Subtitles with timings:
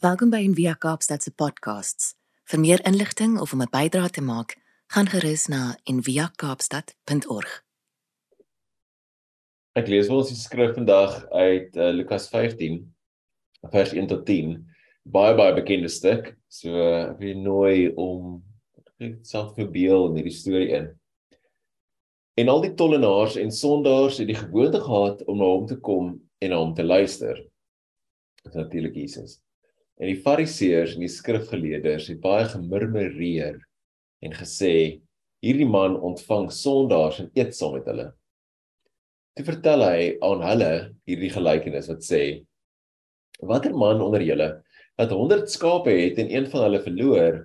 [0.00, 2.14] Welkom by Envia Kaapstad se podcasts.
[2.48, 4.56] Vir meer inligting of om 'n bydrae te maak,
[4.88, 7.50] gaan gerus na enviakaapstad.org.
[9.76, 12.78] Ek lees vir ons die skrif vandag uit uh, Lukas 15
[13.74, 14.54] vers 1 tot 10.
[15.04, 16.32] Baie baie bekende stuk.
[16.48, 18.40] So uh, ek wil nooi om
[19.20, 20.88] self verbeel in hierdie storie in.
[22.40, 26.16] En al die tollenaars en sondaars het die gewoonte gehad om na hom te kom
[26.40, 27.36] en na hom te luister.
[28.40, 29.42] Dit is natuurlik Jesus.
[30.00, 33.58] En die fariseërs en die skrifgeleerdes het baie gemurmureer
[34.24, 34.72] en gesê
[35.44, 38.06] hierdie man ontvang sondaars en eet saam met hulle.
[39.36, 40.72] Toe vertel hy aan hulle
[41.08, 42.22] hierdie gelykenis wat sê
[43.44, 44.48] watter man onder julle
[45.00, 47.38] wat 100 skape het en een van hulle verloor,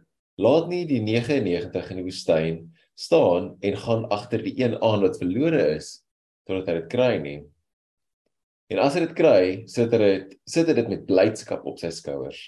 [0.43, 2.57] laat nie die 99 in die woestyn
[2.99, 6.01] staan en gaan agter die een aan wat verlore is
[6.47, 7.37] totdat hy dit kry nie.
[8.73, 11.91] En as hy dit kry, sit hy dit sit hy dit met blydskap op sy
[11.93, 12.39] skouers.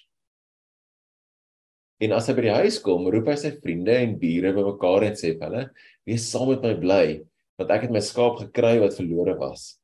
[2.02, 5.18] En as hy by die huis kom, roep hy sy vriende en bure bymekaar en
[5.18, 5.64] sê vir hulle:
[6.10, 7.06] "Wees saam met my bly,
[7.58, 9.76] want ek het my skaap gekry wat verlore was."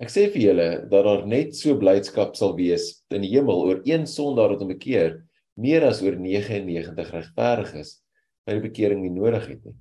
[0.00, 3.82] Ek sê vir julle dat daar net so blydskap sal wees in die hemel oor
[3.84, 5.18] een sondaar wat hom bekeer,
[5.60, 7.98] meer as oor 99 regverdiges
[8.46, 9.76] wat die bekering nie nodig het nie.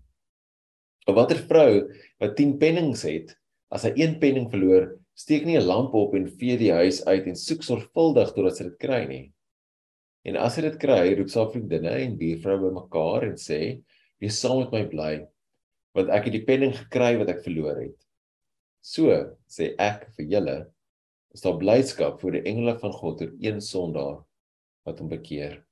[1.07, 1.71] Of watter vrou
[2.19, 3.31] wat 10 pennings het,
[3.71, 7.25] as sy een penning verloor, steek nie 'n lamp op en vee die huis uit
[7.27, 9.25] en soek sorgvuldig totdat sy dit kry nie.
[10.23, 13.83] En as sy dit kry, roep sy vriendinne en buurvroue bymekaar en sê:
[14.21, 15.27] "Wees saam met my bly,
[15.95, 18.05] want ek het die penning gekry wat ek verloor het."
[18.81, 20.57] So sê ek vir julle,
[21.33, 24.23] is daar blydskap vir die engele van God oor een sondaar
[24.85, 25.65] wat hom bekeer.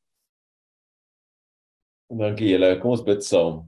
[2.12, 3.64] En dankie julle, kom ons bid saam.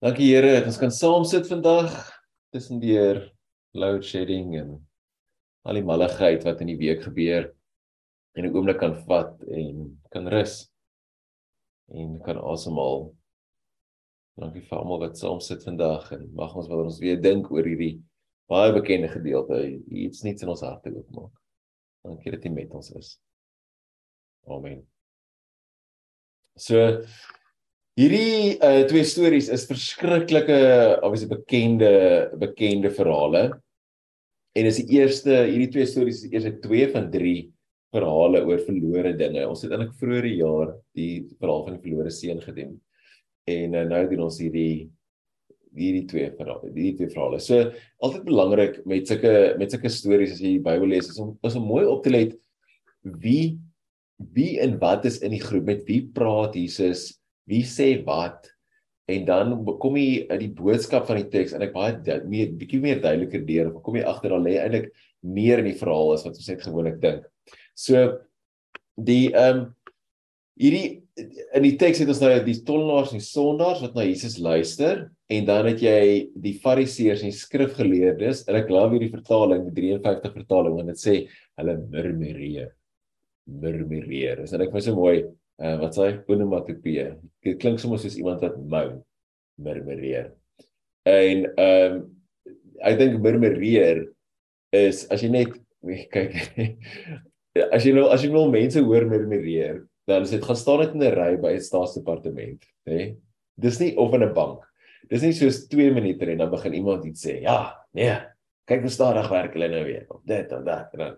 [0.00, 1.92] Dankie Here ons kan saam sit vandag
[2.52, 3.30] tussen deur
[3.72, 4.74] load shedding en
[5.68, 7.50] al die malligheid wat in die week gebeur
[8.36, 10.70] en 'n oomblik kan vat en kan rus
[11.90, 13.10] en kan asemhaal.
[14.38, 17.66] Dankie vir almal wat saam sit vandag en mag ons wat ons weer dink oor
[17.66, 18.00] hierdie
[18.50, 21.34] baie bekende gedeelte iets niets in ons harte oopmaak.
[22.02, 23.18] Dankie dat U met ons is.
[24.46, 24.86] Amen.
[26.56, 27.04] So
[28.00, 30.54] Hierdie uh, twee stories is verskriklike,
[31.04, 31.90] obviously bekende
[32.40, 33.42] bekende verhale.
[34.56, 37.34] En is die eerste, hierdie twee stories is eers twee van 3
[37.92, 39.44] verhale oor verlore dinge.
[39.44, 41.10] Ons het eintlik vroeër die jaar die
[41.42, 42.72] verhaal van die verlore seun gedoen.
[43.50, 44.88] En uh, nou doen ons hierdie
[45.76, 47.44] hierdie twee verhale, hierdie twee verhale.
[47.44, 47.68] So
[48.00, 51.60] altyd belangrik met sulke met sulke stories as jy die Bybel lees is om is
[51.60, 52.32] om mooi op te let
[53.20, 53.58] wie
[54.32, 57.19] wie en wat is in die groep met wie praat Jesus
[57.50, 58.48] wie sê wat
[59.10, 59.52] en dan
[59.82, 63.42] kom jy uit die boodskap van die teks en ek baie meer bietjie meer duideliker
[63.46, 64.90] deur of kom jy agter dan lê eintlik
[65.20, 67.26] meer in die verhaal as wat ons net gewoonlik dink.
[67.74, 68.06] So
[68.96, 69.68] die ehm um,
[70.60, 71.00] hierdie
[71.56, 75.06] in die teks het ons nou die tollenaars en die sondaars wat na Jesus luister
[75.32, 76.02] en dan het jy
[76.36, 81.00] die fariseërs en die skrifgeleerdes en ek glo hierdie vertaling die 53 vertaling want dit
[81.00, 81.16] sê
[81.60, 82.74] hulle murmureer
[83.50, 84.44] murmureer.
[84.44, 85.16] Is dit ek vir so mooi
[85.60, 87.06] uh, wat sê onomatopee.
[87.44, 88.86] Dit klink soms soos iemand wat mou
[89.60, 90.32] murmureer.
[91.08, 92.00] En ehm um,
[92.80, 94.06] ek dink murmureer
[94.72, 95.52] is as jy net
[96.12, 96.32] kyk
[97.74, 100.94] as jy nou as jy wil mense hoor murmureer, dan is dit gaan staan net
[100.96, 102.94] in 'n ry by 'n staatsdepartement, hè.
[102.94, 103.16] Nee?
[103.60, 104.64] Dis nie of in 'n bank.
[105.10, 107.40] Dis nie soos 2 minute en dan begin iemand iets sê.
[107.42, 108.16] Ja, nee.
[108.64, 110.04] Kyk hoe stadig werk hulle nou weer.
[110.08, 111.16] Of dit of dat en dan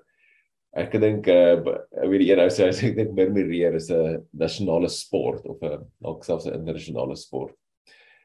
[0.73, 5.45] Ek dink uh weet die een ou sê ek dink murmureer is 'n nasionale sport
[5.45, 7.55] of 'n dalk selfs 'n internasionale sport.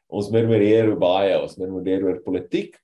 [0.07, 2.77] Ons murmureer baie, ons murmureer oor politiek.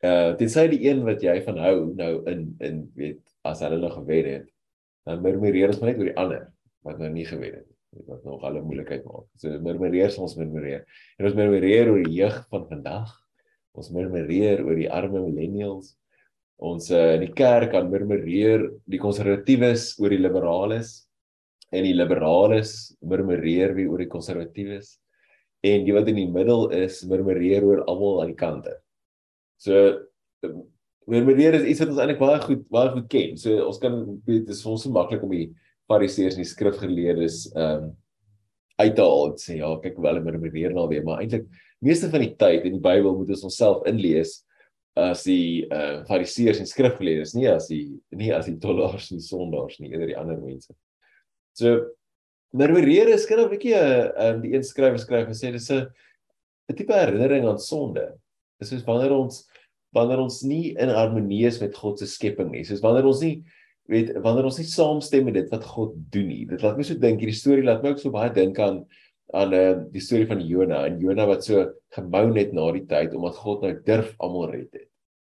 [0.00, 3.78] Uh dit sê die een wat jy van hou nou in in weet as hulle
[3.78, 4.48] nog gewen het,
[5.04, 6.48] dan murmureer ons maar net oor die ander
[6.84, 8.04] wat nou nie gewen het nie.
[8.08, 9.28] Wat nog alle moeilikheid maak.
[9.36, 10.84] So murmureer ons murmureer.
[11.18, 13.12] En ons murmureer oor die jeug van vandag.
[13.76, 15.96] Ons murmureer oor die arme millennials
[16.58, 21.04] ons uh, in die kerk kan murmureer die konservatiewes oor die liberales
[21.70, 24.96] en die liberales murmureer weer oor die konservatiewes
[25.66, 28.74] en die wat in die middel is murmureer oor almal aan die kante.
[29.58, 29.74] So
[31.08, 33.38] murmureer is iets wat ons eintlik baie goed baie goed ken.
[33.40, 35.48] So ons kan dit is ons so maklik om die
[35.88, 37.96] fariseërs en die skrifgeleerdes ehm um,
[38.78, 41.48] uit te haal en sê ja, kyk hoe hulle murmureer nou weer, maar eintlik
[41.82, 44.36] meeste van die tyd in die Bybel moet ons onsself inlees
[44.98, 49.78] as die uh fariseërs en skrifgeleerdes nie as die nie as die tollaars en sondaars
[49.80, 50.74] nie eerder die ander mense.
[51.58, 51.90] So
[52.56, 55.52] murmureer is kind of 'n bietjie 'n uh, um, die een skrywer skryf en sê
[55.52, 55.86] dis 'n
[56.70, 58.18] 'n tipe herinnering aan sonde.
[58.60, 59.46] Dis soos wanneer ons
[59.94, 62.64] wanneer ons nie in harmonie is met God se skepping nie.
[62.64, 63.44] Soos wanneer ons nie
[63.88, 66.44] weet wanneer ons nie saamstem met dit wat God doen nie.
[66.46, 68.84] Dit laat my so dink hierdie storie laat my ook so baie dink aan
[69.36, 73.16] aan uh, die storie van Jona en Jona wat so gebou net na die tyd
[73.16, 74.87] omdat God nou durf almal red het.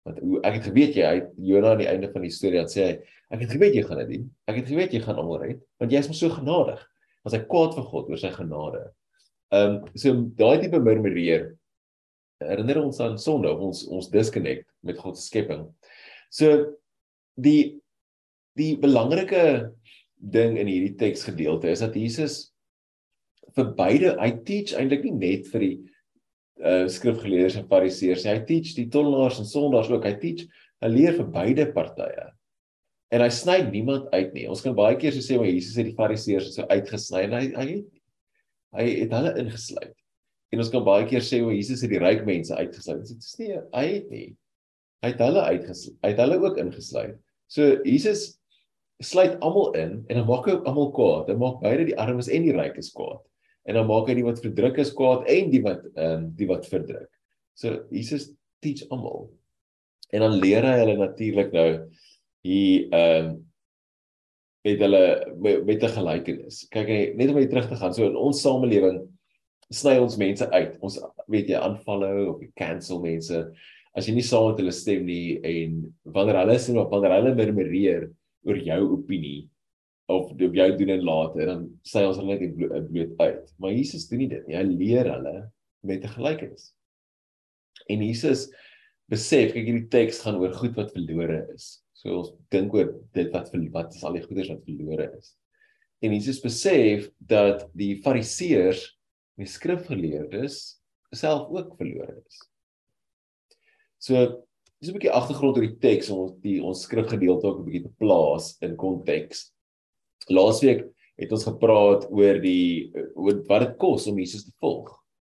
[0.06, 1.18] Want ek het geweet jy hy
[1.50, 2.94] Jona aan die einde van die storie dan sê hy
[3.30, 4.26] ek het geweet jy gaan dit doen.
[4.50, 6.80] Ek het geweet jy gaan almal red want jy is mos so genadig.
[7.26, 8.84] Was hy kwaad vir God oor sy genade.
[9.52, 11.50] Ehm um, so daai tipe murmureer
[12.40, 15.66] herinner ons aan sonde, ons ons disconnect met God se skepping.
[16.32, 16.76] So
[17.36, 17.80] die
[18.58, 19.72] die belangrike
[20.20, 22.50] ding in hierdie teksgedeelte is dat Jesus
[23.56, 25.76] vir beide hy teach eintlik nie net vir die
[26.60, 28.26] uh skrifgeleerdes en fariseërs.
[28.28, 30.04] Hy teach die tollenaars en sondaars ook.
[30.04, 30.44] Hy teach
[30.80, 32.26] hy leer vir beide partye.
[33.10, 34.46] En hy sny niemand uit nie.
[34.50, 37.24] Ons kan baie keer so sê maar Jesus het die fariseërs so uitgesny.
[37.26, 37.88] En hy hy het
[38.76, 39.96] hy het hulle ingesluit.
[40.50, 43.08] En ons kan baie keer sê maar Jesus het die ryk mense uitgesluit.
[43.08, 44.28] Dit is nie hy het nie.
[45.00, 47.16] Hy het hulle uitgesluit hy het hulle ook ingesluit.
[47.50, 48.28] So Jesus
[49.00, 51.32] sluit almal in en dan maak hy almal kwaad.
[51.32, 53.22] Hy maak beide die armes en die rykes kwaad.
[53.68, 56.48] En dan maak hy die wat verdruk is kwaad en die wat ehm um, die
[56.48, 57.10] wat verdruk.
[57.54, 58.30] So Jesus
[58.64, 59.28] teach almal.
[60.10, 61.68] En dan leer hy hulle natuurlik nou
[62.46, 63.38] hier ehm um,
[64.60, 65.04] met hulle
[65.40, 66.66] met, met 'n gelykenis.
[66.68, 67.94] Kyk hy net om weer terug te gaan.
[67.94, 69.06] So in ons samelewing
[69.70, 70.76] sny ons mense uit.
[70.80, 73.44] Ons weet jy aanvalle of cancel mense
[73.96, 75.80] as jy nie saam met hulle stem nie en
[76.14, 78.04] wanneer hulle sê of wanneer hulle murmureer
[78.46, 79.48] oor jou opinie
[80.10, 83.52] of op jou doen en late dan sê ons hulle net bloot uit.
[83.62, 84.56] Maar Jesus doen nie dit nie.
[84.58, 85.34] Hy leer hulle
[85.86, 86.72] met 'n gelykenis.
[87.88, 88.48] En Jesus
[89.10, 91.82] besef kyk hierdie teks gaan oor goed wat verlore is.
[91.94, 95.36] So ons dink oor dit wat wat is al die goeders wat verlore is.
[96.02, 98.84] En Jesus besef dat die fariseërs
[99.36, 100.80] en die skrifgeleerdes
[101.12, 102.46] self ook verlore is.
[103.98, 104.44] So
[104.80, 107.82] Dis 'n bietjie agtergrond oor die teks om ons die ons skrifgedeelte ook 'n bietjie
[107.84, 109.50] te plaas in konteks.
[110.28, 110.84] Laasweek
[111.20, 114.92] het ons gepraat oor die oor wat dit kos om Jesus te volg.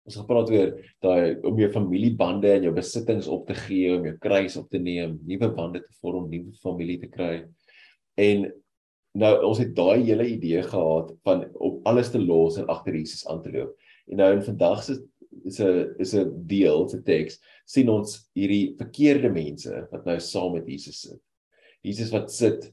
[0.07, 0.73] Ons het gepraat oor
[1.05, 4.81] daai om jou familiebande en jou besittings op te gee, om jou kruis op te
[4.81, 7.45] neem, nuwe bande te vorm, nuwe familie te kry.
[8.21, 8.49] En
[9.21, 13.27] nou ons het daai hele idee gehad van om alles te los en agter Jesus
[13.29, 13.73] aan te loop.
[14.11, 15.01] En nou in vandag se
[15.45, 20.53] is 'n is 'n deel te teks sien ons hierdie verkeerde mense wat nou saam
[20.53, 21.21] met Jesus sit.
[21.83, 22.73] Jesus wat sit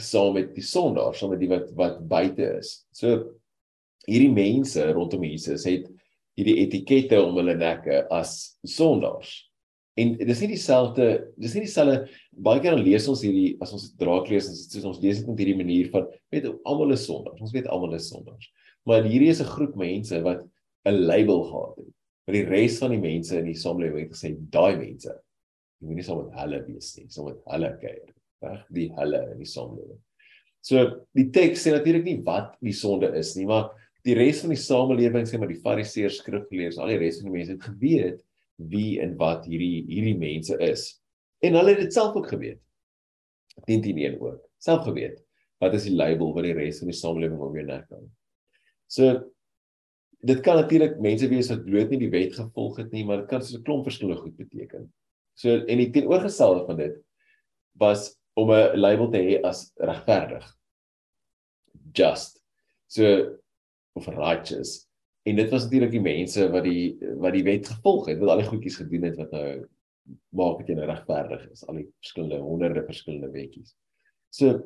[0.00, 2.82] saam met die sondaars, saam met die wat wat buite is.
[2.96, 3.34] So
[4.08, 5.88] hierdie mense rondom Jesus het
[6.38, 9.34] hierdie etikette om hulle nekke as sondaars.
[10.00, 11.06] En dis nie dieselfde,
[11.36, 14.86] dis nie dieselfde baie keer dan lees ons hierdie as ons draak lees en soos
[14.88, 17.42] ons lees dit met hierdie manier van weet almal is sondaars.
[17.44, 18.48] Ons weet almal is sondaars.
[18.88, 20.40] Maar hierdie is 'n groep mense wat
[20.88, 21.92] 'n label gehad het.
[22.26, 25.12] Maar die res van die mense in die samelewing het gesê daai mense
[25.82, 28.10] jy moet nie saam met hulle wees nie, saam met hulle kuier.
[28.42, 30.00] Reg, die hulle in die samelewing.
[30.62, 30.82] So
[31.16, 33.72] die teks sê natuurlik nie wat die sonde is nie, maar
[34.06, 37.36] die res van die samelewing sê maar die fariseërs, skrifgeleerdes, al die res van die
[37.38, 38.20] mense het geweet
[38.70, 40.86] wie en wat hierdie hierdie mense is.
[41.42, 42.60] En hulle het dit self ook geweet.
[43.66, 44.40] 10:1 ook.
[44.62, 45.18] Self geweet.
[45.62, 48.08] Wat is die label wat die res van die samelewing op jou nek hang?
[48.86, 49.12] So
[50.22, 53.30] dit kan natuurlik mense wees wat bloot nie die wet gevolg het nie, maar dit
[53.30, 54.92] kan so 'n klomp verskillende goed beteken.
[55.34, 56.98] So en die teenoorgestelde van dit
[57.78, 60.46] was om 'n label te hê as regverdig.
[61.92, 62.40] Just.
[62.86, 63.38] So
[63.92, 64.88] of righteous.
[65.22, 68.42] En dit was natuurlik die mense wat die wat die wet gevolg het, wat al
[68.42, 69.66] die goedjies gedoen het wat nou
[70.34, 73.76] maak dit jy nou regverdig is, al die verskillende honderde verskillende wetjies.
[74.34, 74.58] So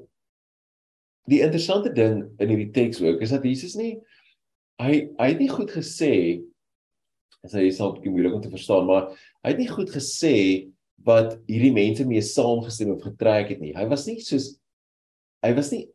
[1.28, 3.96] die interessante ding in hierdie teks ook is dat Jesus nie
[4.80, 6.14] hy hy het nie goed gesê
[7.44, 9.12] as hy sal 'n bietjie moeilik om te verstaan, maar
[9.44, 10.66] hy het nie goed gesê
[11.06, 13.74] wat hierdie mense mee saamgestem of getrek het nie.
[13.76, 14.56] Hy was nie soos
[15.44, 15.86] hy was nie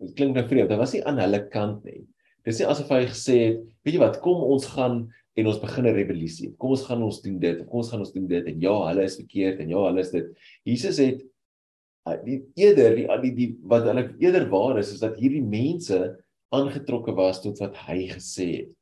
[0.00, 2.02] dit klink nou vreemd, hy was nie aan hulle kant nie.
[2.46, 5.86] Dis nie asof hy gesê het, weet jy wat, kom ons gaan en ons begin
[5.86, 6.52] 'n rebellisie.
[6.58, 9.04] Kom ons gaan ons doen dit, kom ons gaan ons doen dit en ja, hulle
[9.04, 10.28] is verkeerd en ja, hulle is dit.
[10.64, 11.24] Jesus het
[12.24, 15.98] die eerder die, die die wat hulle eerder waar is is dat hierdie mense
[16.54, 18.72] aangetrokke was tot wat hy gesê het.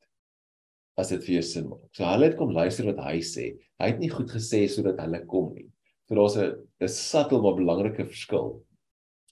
[0.96, 1.82] As dit vir jou sin maak.
[1.96, 3.48] So hulle het kom luister wat hy sê.
[3.82, 5.66] Hy het nie goed gesê sodat hulle kom nie.
[6.08, 8.62] So daar's 'n 'n subtle maar belangrike verskil.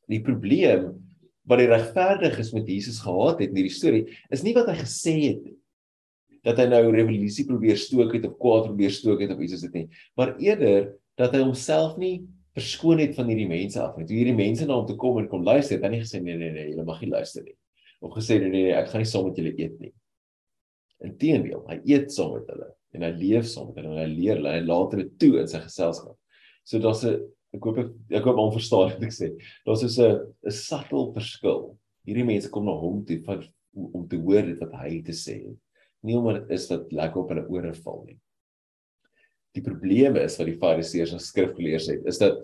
[0.08, 0.98] Die probleem
[1.46, 5.14] wat die regverdiges met Jesus gehad het in hierdie storie is nie wat hy gesê
[5.28, 5.56] het nie.
[6.42, 9.60] Dat hy nou revolusie probeer stook het of kwaad probeer stook het of iets is
[9.60, 14.06] dit nie, maar eerder dat hy homself nie verskoon het van hierdie mense af nie.
[14.06, 16.36] Toe hierdie mense na hom toe kom en kom luister, het hy nie gesê nee
[16.36, 17.56] nee nee, julle mag nie luister nie
[18.02, 19.92] of gesê nee nee ek gaan nie saam met julle eet nie.
[21.02, 24.38] Inteendeel, hy eet saam met hulle en hy leef saam met hulle en hy leer
[24.38, 26.16] hulle en later dit toe in sy geselskap.
[26.64, 27.20] So daar's 'n
[27.52, 29.32] ek hoop ek, ek hoop hom verstaan wat ek sê.
[29.66, 31.76] Daar's so 'n 'n subtle verskil.
[32.06, 33.44] Hierdie mense kom na hom toe van
[33.74, 35.58] om te hoor dit wat hy te sê het.
[36.02, 38.18] Nie omdat dit is wat lekker op hulle ore val nie.
[39.54, 42.38] Die probleem is wat die fariseërs en skrifgeleerdes het, is dat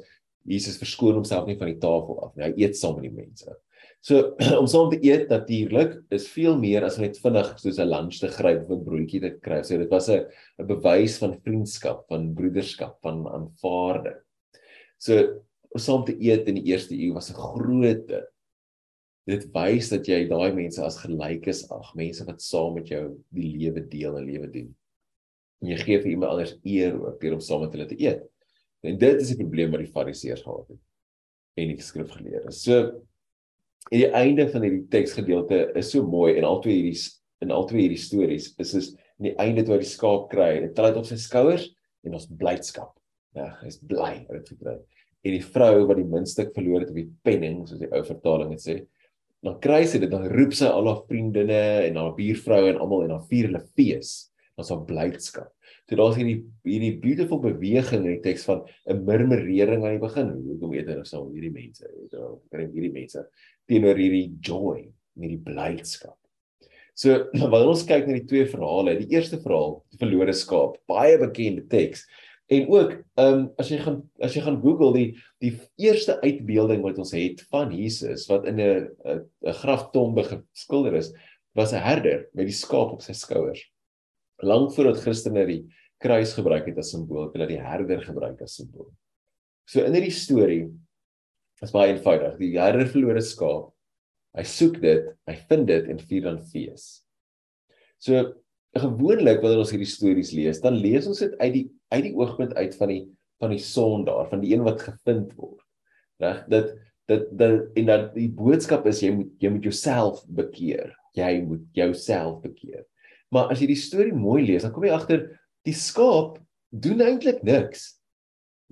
[0.48, 2.44] Jesus verskoon homself nie van die tafel af nie.
[2.44, 3.56] Hy eet saam met die mense.
[4.00, 8.20] So om saam te eet natuurlik is veel meer as net vinnig soos 'n lunch
[8.20, 9.62] te gryp of 'n broodjie te kry.
[9.62, 10.24] So dit was 'n
[10.60, 14.18] 'n bewys van vriendskap, van broederskap, van aanvaarding.
[14.98, 15.42] So
[15.74, 18.10] om saam te eet in die eerste eeu was 'n groot
[19.28, 23.02] dit wys dat jy daai mense as gelykes ag, mense wat saam met jou
[23.34, 24.70] die lewe deel en lewe doen.
[25.60, 28.22] En jy gee vir iemand anders eer ook deur om saam met hulle te eet.
[28.86, 30.80] En dit is die probleem wat die fariseërs gehad het
[31.58, 32.62] en die skrifgeleerdes.
[32.62, 33.02] So
[33.88, 36.98] En die einde van hierdie teksgedeelte is so mooi en albei hierdie
[37.44, 40.80] in albei hierdie stories is is in die einde toe hy die skaap kry dit
[40.84, 41.68] op sy skouers
[42.06, 42.92] en ons blydskap.
[43.36, 44.76] Ja, hy's bly dat dit gekry.
[45.26, 48.52] En die vrou wat die muntstuk verloor het op die penning soos die ou vertaling
[48.54, 48.76] dit sê,
[49.44, 53.06] dan kry sy dit dan roep sy al haar vriendinne en haar buurvroue en almal
[53.06, 54.16] en dan vier hulle fees.
[54.58, 55.52] Ons het blydskap.
[55.88, 60.32] So daar's hierdie hierdie beautiful beweging in die teks van 'n murmurering aan die begin.
[60.48, 63.22] Hoekom weet hulle so hierdie mense, weet jy, kry hierdie mense
[63.68, 66.16] teenoor hierdie joy, hierdie blydskap.
[66.98, 71.18] So wanneer ons kyk na die twee verhale, die eerste verhaal, die verlore skaap, baie
[71.20, 72.06] bekende teks.
[72.48, 75.08] En ook, ehm um, as jy gaan as jy gaan Google die
[75.44, 75.52] die
[75.84, 81.12] eerste uitbeelding wat ons het van Jesus wat in 'n 'n graftombe geskilder is,
[81.54, 83.60] was 'n herder met die skaap op sy skouers.
[84.40, 85.66] Lank voordat Christene die
[86.00, 88.88] kruis gebruik het as simbool, het hulle die herder gebruik as simbool.
[89.66, 90.70] So in hierdie storie
[91.64, 92.36] is baie eenvoudig.
[92.40, 93.72] Die herder verlore skaap.
[94.38, 96.88] Hy soek dit, hy vind dit en vier dan fees.
[97.98, 98.20] So
[98.78, 102.52] gewoonlik wanneer ons hierdie stories lees, dan lees ons dit uit die uit die oogpunt
[102.58, 103.04] uit van die
[103.40, 105.64] van die son daar, van die een wat gevind word.
[106.22, 106.44] Reg?
[106.52, 106.76] Dit
[107.08, 110.92] dit dit en dat die boodskap is jy moet jy moet jouself bekeer.
[111.16, 112.84] Jy moet jouself bekeer.
[113.34, 115.24] Maar as jy die storie mooi lees, dan kom jy agter
[115.66, 116.36] die skaap
[116.68, 117.96] doen eintlik niks.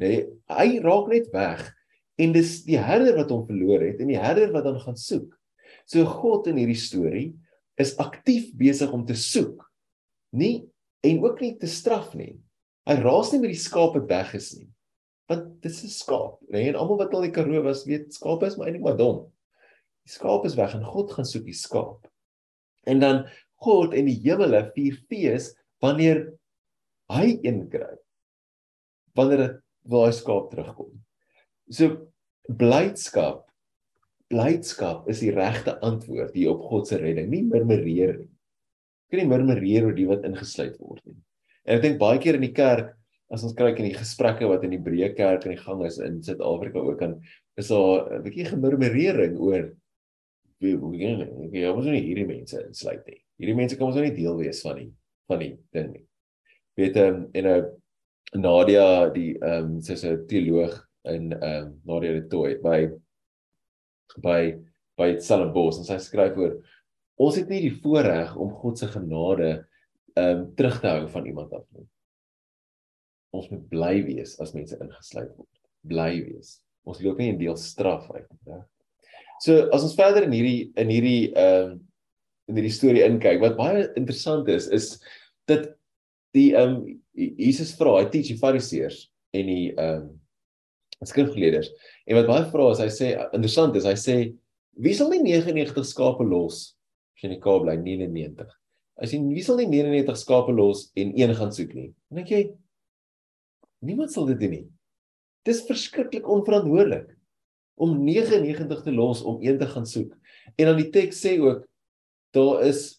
[0.01, 1.65] Nee, hy raak net weg
[2.17, 5.29] en dis die herder wat hom verloor het en die herder wat dan gaan soek.
[5.87, 7.29] So God in hierdie storie
[7.81, 9.61] is aktief besig om te soek.
[10.33, 10.67] Nie
[11.07, 12.35] en ook nie te straf nie.
[12.87, 14.69] Hy raas nie met die skape weg is nie.
[15.31, 16.59] Want dit is 'n skaap, nê?
[16.59, 16.69] Nee?
[16.69, 19.33] En almal wat al die Karoo was, weet skape is maar eintlik maar dom.
[20.07, 22.07] Die skaap is weg en God gaan soek die skaap.
[22.87, 23.27] En dan
[23.59, 26.33] God en die hemele vier fees wanneer
[27.11, 28.03] hy ingryp.
[29.15, 31.06] Wanneer dit waar hy skaap terugkom.
[31.71, 32.09] So
[32.49, 33.47] blydskap
[34.31, 38.31] blydskap is die regte antwoord hier op God se redding, nie murmureer nie.
[39.11, 41.19] Kan nie murmureer oor die wat ingesluit word nie.
[41.67, 42.95] En ek dink baie keer in die kerk
[43.31, 45.99] as ons kyk in die gesprekke wat in die breë kerk in die gang is
[46.03, 47.17] in Suid-Afrika ook kan
[47.59, 49.73] is daar 'n bietjie gemurmurering oor
[50.61, 53.21] jy moet nie hierdie mense insluit nie.
[53.39, 54.93] Hierdie mense kan ons nie deel wees van die
[55.29, 56.07] van die ding nie.
[56.77, 62.15] Weet ehm en 'n Nadia die ehm um, sy's 'n teoloog in ehm um, Nadia
[62.17, 62.81] de Tooi by
[64.23, 64.41] by
[64.97, 66.57] by Stellenbosch en sy skryf oor
[67.17, 69.51] ons het nie die voorreg om God se genade
[70.17, 71.87] ehm um, terug te hou van iemand af nie.
[73.37, 75.53] Ons moet bly wees as mense ingesluit word.
[75.87, 76.57] Bly wees.
[76.89, 78.63] Ons loop nie in deel straf uit nie.
[79.45, 81.83] So as ons verder in hierdie in hierdie ehm um,
[82.47, 84.93] in hierdie storie inkyk, wat baie interessant is is
[85.51, 85.73] dat
[86.37, 90.15] die ehm um, Jesus vra, hy teach die fariseërs en die ehm um,
[91.05, 91.69] skrifgeleerders.
[92.07, 94.17] En wat baie vra is hy sê interessant is hy sê
[94.81, 96.77] wie sal die 99 skape los
[97.17, 98.49] as jy in die Kaap bly 99.
[99.01, 101.91] As jy wie sal die 99 skape los en een gaan soek nie.
[102.13, 102.43] Dink jy
[103.85, 104.67] niemand sal dit doen nie.
[105.47, 107.13] Dis verskriklik onverantwoordelik
[107.77, 110.15] om 99 te los om een te gaan soek.
[110.57, 111.67] En dan die teks sê ook
[112.37, 112.97] daar is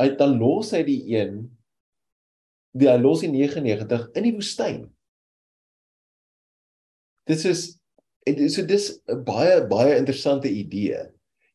[0.00, 1.44] hy dan los hy die een
[2.74, 4.82] die hy los die 99 in die woestyn
[7.28, 7.64] Dit is
[8.24, 11.10] en so dis 'n baie baie interessante idee.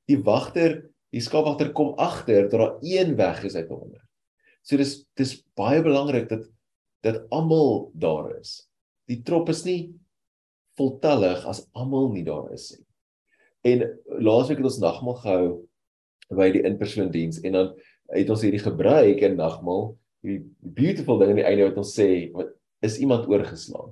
[0.05, 4.01] Die wagter, die skaapwagter kom agter dat daar een weg is uit onder.
[4.61, 6.45] So dis dis baie belangrik dat
[7.01, 8.69] dat almal daar is.
[9.07, 9.93] Die trop is nie
[10.77, 12.85] voltallig as almal nie daar is nie.
[13.61, 15.47] En laasweek het ons nagmaal gehou
[16.29, 17.71] by die in-persoon diens en dan
[18.13, 22.29] het ons hierdie gebruik in nagmaal, hierdie beautiful ding aan die einde wat ons sê,
[22.35, 22.53] wat
[22.85, 23.91] is iemand oorgeslaan?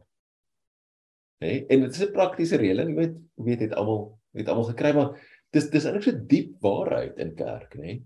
[1.41, 1.48] Nê?
[1.48, 1.65] Nee?
[1.70, 5.17] En dit is 'n praktiese reëling, jy weet, weet dit almal het almal gekry, maar
[5.51, 7.82] dis dis eintlik so diep waarheid in kerk, nê?
[7.82, 8.06] Nee?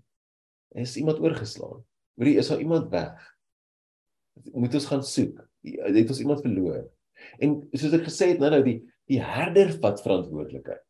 [0.82, 1.84] Is iemand oorgeslaan?
[2.16, 3.36] Hoorie, is daar iemand weg?
[4.52, 5.42] Moet ons gaan soek?
[5.62, 6.88] Het ons iemand verloor?
[7.38, 8.78] En soos ek gesê het nou nou die
[9.10, 10.80] die herder vat verantwoordelikheid.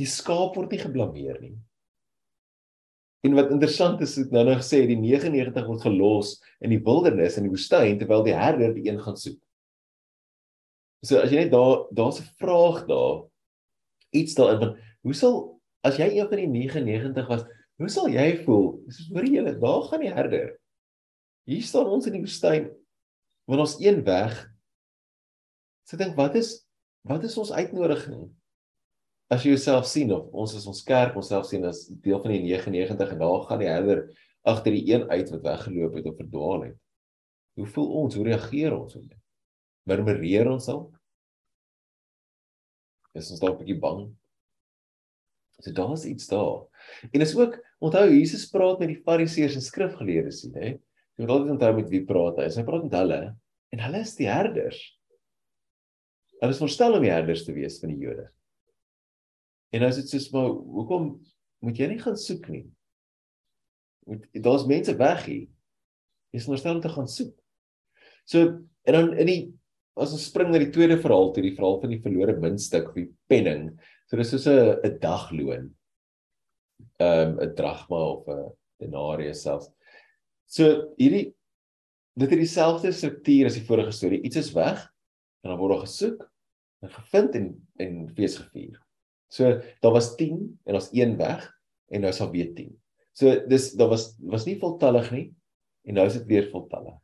[0.00, 1.54] Die skaap word nie geblameer nie.
[3.24, 7.38] En wat interessant is, het nou nou gesê die 99 word gelos in die wildernis
[7.38, 9.38] in die woestyn terwyl die herder die een gaan soek.
[11.04, 13.24] So as jy net daar daar's 'n vraag daar
[14.10, 17.44] iets daarin van hoe sal as jy een van die 99 was,
[17.76, 18.80] hoe sal jy voel?
[18.86, 20.60] Dis hoor jy daar gaan die herder.
[21.44, 22.70] Hier staan ons in die woestyn
[23.44, 24.48] want ons een weg.
[25.84, 26.64] So dink wat is
[27.04, 28.32] wat is ons uitnodiging?
[29.32, 32.42] as jy jouself sien of ons is ons kerk onsself sien as deel van die
[32.44, 34.02] 99 en daar gaan die herder
[34.44, 36.76] agter die een uit wat weggeloop het of verdwaal het.
[37.56, 38.16] Hoe voel ons?
[38.18, 39.20] Hoe reageer ons op dit?
[39.88, 40.82] Murmureer ons al?
[43.14, 44.08] Is ons dalk 'n bietjie bang?
[45.62, 46.66] So daar's iets daar.
[47.12, 50.74] En is ook onthou Jesus praat met die fariseërs en skrifgeleerdes hè?
[51.14, 52.48] Jy moet altyd onthou met wie praat hy.
[52.50, 53.20] Hy praat met hulle
[53.74, 54.80] en hulle is die herders.
[56.40, 58.28] Hulle is verstel om die herders te wees van die Jode.
[59.74, 61.14] En as dit soos maar hoekom
[61.64, 62.64] moet jy nie gaan soek nie?
[64.10, 65.46] Moet daar's mense weg hier.
[66.34, 67.34] Jy is verstaan om te gaan soek.
[68.26, 69.42] So en dan in die
[69.96, 72.98] as ons spring na die tweede verhaal toe, die verhaal van die verlore muntstuk of
[72.98, 73.68] die penning.
[74.10, 75.70] So dis soos 'n 'n dagloon.
[76.98, 79.70] Ehm um, 'n dragma of 'n denarius selfs.
[80.46, 81.34] So hierdie
[82.16, 84.22] dit het dieselfde struktuur as die vorige storie.
[84.22, 84.82] Iets is weg
[85.42, 86.20] en dan word daar gesoek
[86.82, 87.46] en gevind en
[87.78, 88.78] en fees gevier.
[89.28, 91.46] So daar was 10 en daar's een weg
[91.90, 92.70] en nou is daar weer 10.
[93.12, 95.34] So dis daar was was nie voltallig nie
[95.84, 97.03] en nou is dit weer voltallig.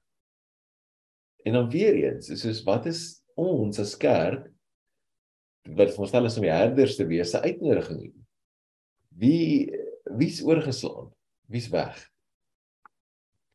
[1.45, 4.49] En dan weer eens, soos wat is ons as kerk
[5.77, 8.13] wat ons stel is om die herders te wees, 'n uitnodiging.
[9.09, 9.71] Wie
[10.05, 11.11] wie's oorgeslaan?
[11.47, 12.11] Wie's weg?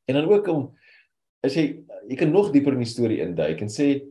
[0.05, 0.77] En dan ook om
[1.41, 4.05] as jy jy kan nog dieper in die storie induik en sê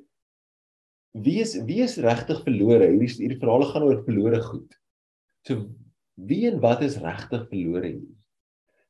[1.15, 2.91] wie is wie is regtig verlore?
[2.91, 4.75] Hierdie hierdie verhale gaan oor verlore goed.
[5.47, 5.71] So
[6.15, 8.19] wie en wat is regtig verlore hier?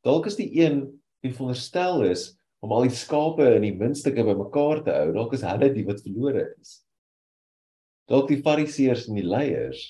[0.05, 0.87] Dalk is die een
[1.21, 2.33] wie veronderstel is
[2.65, 6.01] om al die skape in die muntstukke bymekaar te hou, dalk is hulle die wat
[6.05, 6.79] verlore is.
[8.09, 9.85] Dalk die fariseërs en die leiers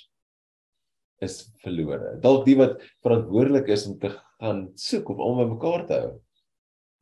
[1.23, 2.17] is verlore.
[2.23, 6.13] Dalk die wat verantwoordelik is om te gaan soek of om bymekaar te hou.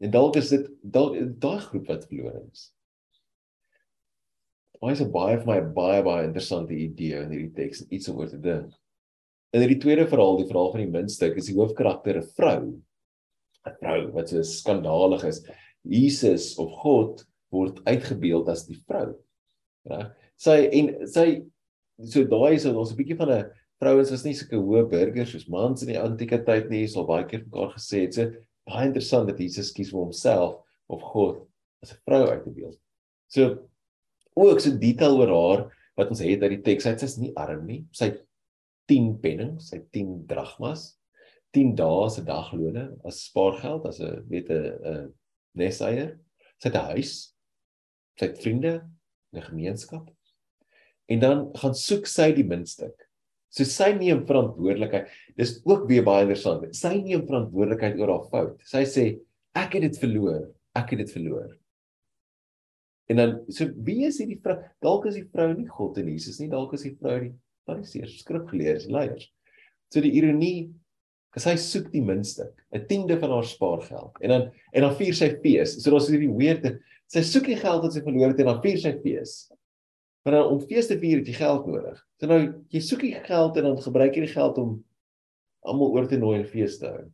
[0.02, 2.70] En dalk is dit dalk daai groep wat verlore is
[4.82, 8.18] baie is 'n baie vir my baie baie interessante idee in hierdie teks iets om
[8.18, 8.72] oor te dink.
[9.54, 12.62] In hierdie tweede verhaal, die verhaal van die muntstuk, is die hoofkarakter 'n vrou.
[13.66, 15.38] 'n Vrou wat so skandalig is.
[15.82, 19.12] Jesus of God word uitgebeeld as die vrou.
[19.88, 20.12] Reg?
[20.40, 21.26] Sy en sy
[22.02, 23.50] so daai is ons 'n bietjie van 'n
[23.82, 27.26] vrouens was nie sulke hoë burgers soos mans in die antieke tyd nie, sal baie
[27.26, 28.14] keer mekaar gesê het.
[28.14, 28.30] So
[28.66, 31.46] baie interessant dat Jesus kies vir homself of God
[31.82, 32.78] as 'n vrou uit te beeld.
[33.28, 33.68] So
[34.36, 36.84] ook so detail oor haar wat ons het uit die teks.
[36.84, 37.84] Sy is nie arm nie.
[37.92, 38.22] Sy het
[38.88, 40.96] 10 pennings, sy het 10 dragmas,
[41.52, 45.12] 10 dae se daglone as spaargeld as 'n weet 'n
[45.54, 46.18] 'n neseier.
[46.58, 47.34] Sy het 'n huis.
[48.18, 48.88] Sy het vriende,
[49.34, 50.10] 'n gemeenskap.
[51.08, 53.08] En dan gaan soek sy die muntstuk.
[53.52, 55.08] So sy neem verantwoordelikheid.
[55.36, 56.74] Dis ook weer baie interessant.
[56.76, 58.60] Sy neem verantwoordelikheid oor haar fout.
[58.64, 59.04] Sy sê
[59.54, 60.46] ek het dit verloor.
[60.74, 61.50] Ek het dit verloor.
[63.12, 64.56] En dan so wie is hierdie vrou?
[64.80, 67.32] Dalk is die vrou nie God en Jesus nie, dalk is die vrou die
[67.68, 69.28] fariseërs, skrifgeleerdes, leiers.
[69.92, 70.72] So die ironie
[71.36, 74.18] is hy soek die minste, 'n tiende van haar spaargeld.
[74.20, 74.42] En dan
[74.72, 75.78] en dan vier sy fees.
[75.82, 76.80] So daar's hierdie weirde.
[77.08, 79.50] Sy soek die geld wat sy verloor het en dan vier sy fees.
[80.24, 81.98] Maar dan om fees te vier het jy geld nodig.
[82.20, 84.84] So nou jy soek die geld en dan gebruik jy die geld om
[85.62, 87.04] almal oor te nooi en fees te hou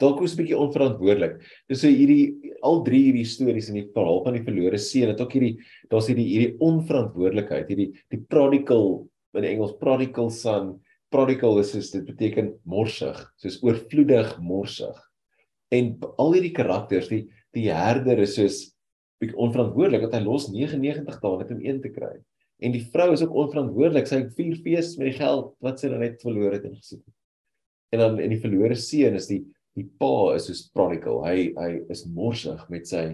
[0.00, 1.40] dalk was 'n bietjie onverantwoordelik.
[1.68, 5.20] Dis so hierdie al drie hierdie stories in die verhaal van die verlore seun het
[5.20, 5.56] ook hierdie
[5.90, 10.80] daar's hierdie hierdie onverantwoordelikheid, hierdie die prodigal in Engels prodigal son,
[11.12, 14.96] prodigal is soos dit beteken morsig, soos oorvloedig morsig.
[15.74, 18.56] En al hierdie karakters, die die herder is soos
[19.22, 22.12] bietjie onverantwoordelik dat hy los 99 dae net om een te kry.
[22.60, 26.20] En die vrou is ook onverantwoordelik, sy vier fees met die geld wat sy net
[26.24, 27.14] verloor het en gesoek het.
[27.94, 29.44] En dan in die verlore seun is die
[29.76, 31.20] die pa is soos prodigal.
[31.26, 33.04] Hy hy is morsig met sy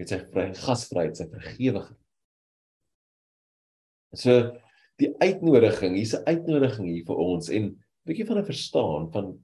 [0.00, 1.98] met sy vry gasvryheid, sy vergewiging.
[4.18, 4.40] So
[5.00, 9.38] die uitnodiging, hier's 'n uitnodiging hier vir ons en 'n bietjie van 'n verstaan van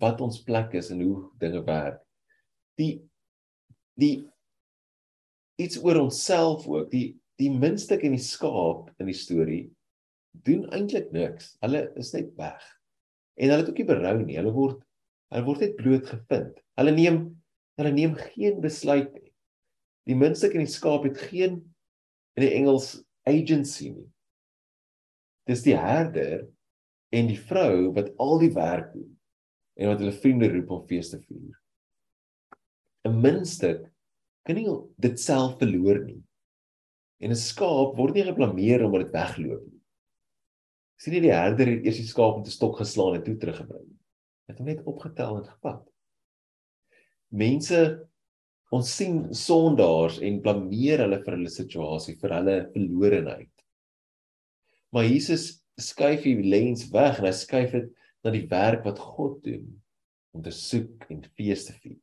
[0.00, 2.00] wat ons plek is en hoe dinge werk.
[2.78, 3.02] Die
[3.98, 4.26] die
[5.60, 9.72] iets oor onsself ook, die die minste in die skaap in die storie
[10.32, 11.56] doen eintlik niks.
[11.60, 12.62] Hulle is net weg.
[13.36, 14.36] En hulle het ook nie berou nie.
[14.36, 14.82] Hulle word
[15.32, 16.58] Hulle word net bloot gevind.
[16.76, 17.22] Hulle neem
[17.80, 19.30] hulle neem geen besluit nie.
[20.10, 21.54] Die muntstuk en die skaap het geen
[22.36, 24.08] in die Engels agency nie.
[25.48, 26.46] Dis die herder
[27.12, 29.10] en die vrou wat al die werk doen
[29.76, 31.56] en wat hulle vriende roep om fees te vier.
[33.08, 33.88] 'n Minstuk
[34.46, 34.68] kan nie
[35.06, 36.20] dit self verloor nie.
[37.20, 39.80] En 'n skaap word nie geblameer omdat dit wegloop nie.
[40.98, 43.90] Sien jy die herder het eers die skaap met 'n stok geslaan en toe teruggebring.
[44.48, 45.84] Het hom net opgetel en gevat.
[47.30, 47.78] Mense
[48.72, 53.51] ons sien sondaars en blameer hulle vir hulle situasie, vir hulle verlorenheid.
[54.92, 57.88] Maar Jesus skuif die lens weg en hy skuif dit
[58.22, 59.64] na die werk wat God doen
[60.36, 62.00] om te soek en fees te vier.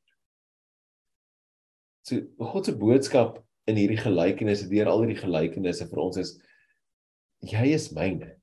[2.06, 3.38] So God se boodskap
[3.70, 6.36] in hierdie gelykenisse, deur al hierdie gelykenisse vir ons is
[7.46, 8.34] jy is myne.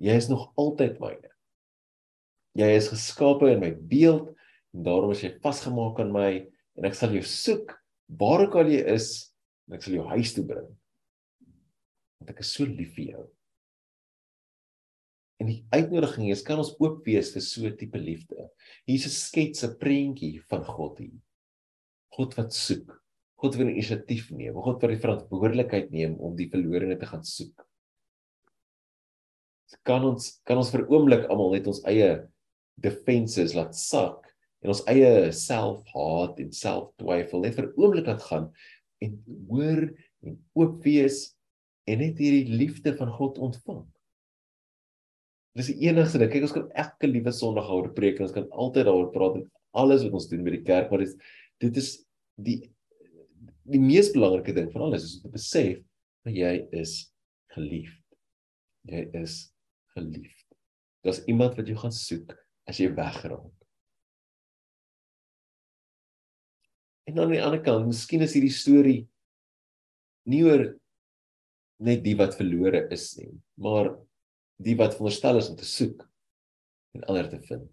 [0.00, 1.30] Jy is nog altyd myne.
[2.58, 4.32] Jy is geskape in my beeld
[4.74, 6.30] en daarom is jy vasgemaak aan my
[6.74, 7.76] en ek sal jou soek
[8.18, 9.12] waar ook al jy is
[9.68, 10.70] en ek sal jou huis toe bring
[12.20, 13.24] want ek is so lief vir jou.
[15.40, 18.50] En die uitnodiging is kan ons oop wees vir so 'n tipe liefde?
[18.86, 21.16] Jesus skets 'n prentjie van God hier.
[22.12, 23.00] God wat soek.
[23.40, 24.54] God wat inisiatief neem.
[24.54, 27.66] God wat die verantwoordelikheid neem om die verlorene te gaan soek.
[29.84, 32.28] Kan ons kan ons vir oomblik almal net ons eie
[32.76, 34.26] defenses laat sak
[34.60, 38.52] en ons eie selfhaat en selftwyfel net vir oomblik laat gaan
[39.00, 39.16] en
[39.48, 39.88] hoor
[40.26, 41.30] en oop wees
[41.90, 43.84] en net hierdie liefde van God ontvang.
[45.58, 46.30] Dis die enigste ding.
[46.30, 49.46] Kyk, ons kan elke liewe Sondag oor preek en ons kan altyd daaroor praat en
[49.80, 51.16] alles wat ons doen by die kerk, maar dit
[51.60, 51.94] dit is
[52.40, 52.58] die
[53.70, 55.80] die mees belangrike ding van alles is om te besef
[56.26, 56.94] dat jy is
[57.54, 58.04] geliefd.
[58.90, 59.34] Jy is
[59.94, 60.46] geliefd.
[61.04, 62.34] Daar's iemand wat jou gaan soek
[62.68, 63.52] as jy wegraak.
[67.08, 69.00] En dan aan die ander kant, miskien is hierdie storie
[70.30, 70.66] nie oor
[71.80, 73.94] net die wat verlore is nie, maar
[74.60, 76.04] die wat veronderstel is om te soek
[76.96, 77.70] en ander te vind.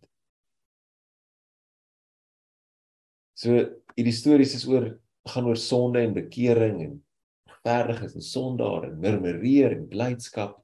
[3.38, 3.58] So
[3.98, 4.94] hierdie stories is oor
[5.28, 6.96] gaan oor sonde en bekering en
[7.52, 10.56] regverdigheid en sondaar en murmureer en blydskap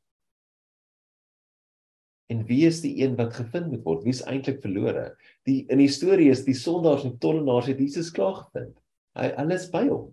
[2.33, 4.03] En wie is die een wat gevind moet word?
[4.05, 5.11] Wie is eintlik verlore?
[5.47, 8.73] Die in die storie is die sondaars en tollenaars het Jesus klaar gevind.
[9.19, 10.07] Hy alles by hom.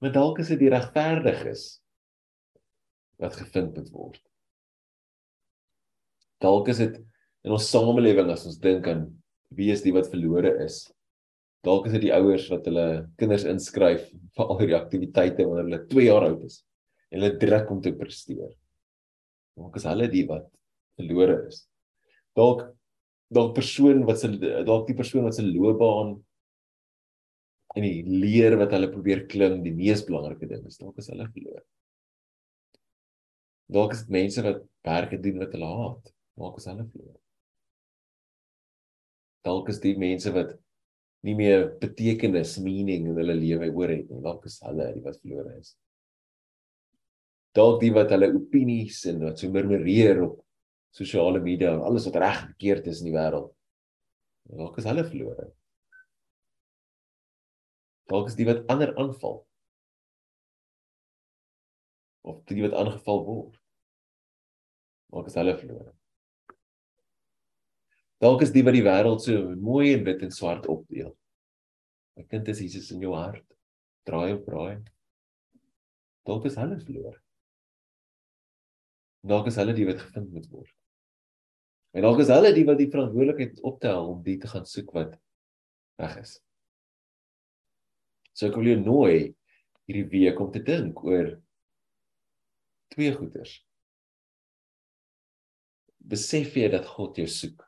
[0.00, 1.64] Maar dalk is dit die regverdiges
[3.20, 4.22] wat gevind moet word.
[6.40, 6.96] Dalk is dit
[7.44, 9.04] in ons samelewing as ons dink aan
[9.56, 10.86] wie is die wat verlore is.
[11.66, 12.86] Dalk is dit die ouers wat hulle
[13.20, 16.62] kinders inskryf vir al hierdie aktiwiteite wanneer hulle 2 jaar oud is
[17.10, 18.54] en hulle druk om te presteer.
[19.60, 20.48] Dalk is hulle die wat
[20.96, 21.66] verlore is.
[22.38, 22.70] Dalk
[23.30, 24.32] dalk persoon wat se
[24.66, 26.16] dalk die persoon wat se loopbaan
[27.76, 30.78] en die leer wat hulle probeer klim die mees belangrike ding is.
[30.80, 31.64] Dalk is hulle verlore.
[33.70, 36.14] Dalk is dit mense wat werke doen wat hulle haat.
[36.40, 37.20] Dalk is hulle verlore.
[39.46, 40.56] Dalk is die mense wat
[41.24, 44.24] nie meer betekenis meaning in hulle lewe oor het nie.
[44.24, 45.76] Dalk is hulle die wat verlore is
[47.56, 50.38] dalk die wat hulle opinies en wat so murmureer op
[50.94, 53.50] sosiale media en alles wat reg verkeerd is in die wêreld.
[54.50, 55.50] Dalk is hulle verlore.
[58.10, 59.40] Dalk is die wat ander aanval.
[62.26, 63.56] Of die wat aangeval word.
[65.14, 65.94] Dalk is hulle verlore.
[68.20, 71.14] Dalk is die wat die wêreld so mooi en wit en swart opdeel.
[72.18, 73.46] My kind is Jesus in jou hart.
[74.08, 74.82] Draai op draai.
[76.28, 77.18] Dalk is hulle verlore
[79.22, 80.70] dalk is hulle die wat gevind moet word.
[81.92, 85.16] En dalk is hulle die wat die verantwoordelikheid optel om die te gaan soek wat
[86.00, 86.38] weg is.
[88.40, 89.16] So ek wil jou nooi
[89.84, 91.34] hierdie week om te dink oor
[92.94, 93.58] twee goeters.
[96.00, 97.66] Besef jy dat God jou soek?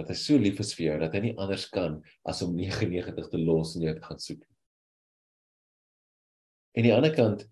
[0.00, 3.28] Dat hy so lief is vir jou dat hy nie anders kan as om 99
[3.34, 4.40] te los en jou te gaan soek.
[6.72, 7.44] En aan die ander kant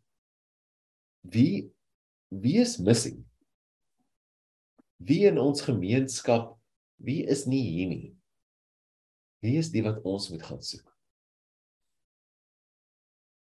[1.29, 1.68] wie
[2.33, 3.21] wie is missing?
[4.97, 6.55] Wie in ons gemeenskap,
[6.97, 8.05] wie is nie hier nie?
[9.42, 10.87] Wie is die wat ons moet gaan soek?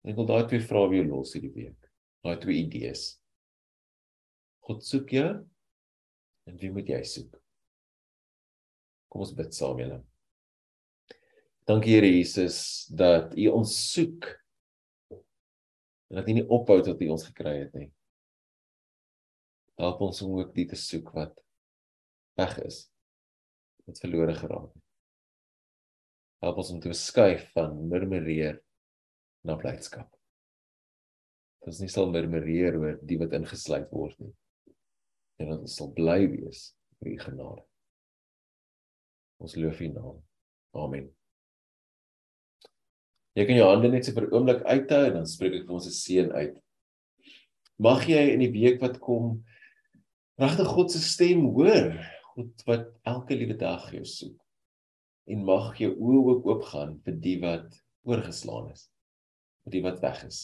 [0.08, 1.90] Ek wil daai twee vrae weer los hierdie week.
[2.24, 3.04] Daai twee idees.
[4.66, 5.30] God soek jou
[6.48, 7.36] en wie moet jy soek?
[9.12, 10.00] Kom ons bid saam julle.
[11.68, 14.30] Dankie Here Jesus dat U ons soek
[15.12, 17.90] en dat U nie ophou tot U ons gekry het nie.
[19.82, 21.36] Help ons om ook die te soek wat
[22.40, 22.86] weg is.
[23.86, 24.91] Wat verlore geraak het.
[26.42, 28.58] Help ons om te skuif van murmureer
[29.46, 30.10] na blydskap.
[31.62, 34.34] Ons nie sal murmureer oor die wat ingesluit word nie.
[35.42, 37.64] En ons sal bly wees vir u genade.
[39.42, 40.18] Ons loof u naam.
[40.78, 41.12] Amen.
[43.38, 45.76] Jy kan jou hande net so vir 'n oomblik uithou en dan spreek ek vir
[45.78, 46.58] ons se seën uit.
[47.80, 49.46] Mag jy in die week wat kom
[50.42, 51.94] regtig God se stem hoor,
[52.34, 54.41] God wat elke liewe dag jou soek.
[55.30, 58.88] En mag jou oë ook oopgaan vir die wat oorgeslaan is,
[59.66, 60.42] vir die wat weg is.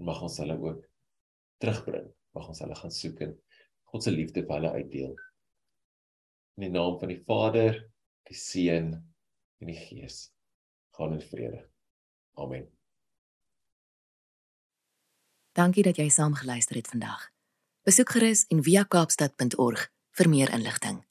[0.00, 0.82] En mag ons hulle ook
[1.62, 2.08] terugbring.
[2.32, 3.34] Mag ons hulle gaan soek en
[3.92, 5.16] God se liefde vir hulle uitdeel.
[6.56, 7.82] In die naam van die Vader,
[8.28, 8.94] die Seun
[9.60, 10.30] en die Gees.
[10.96, 11.66] Gaan in vrede.
[12.40, 12.70] Amen.
[15.52, 17.28] Dankie dat jy saam geluister het vandag.
[17.84, 21.02] Besoek gerus en via kaapstad.org vir meer inligting.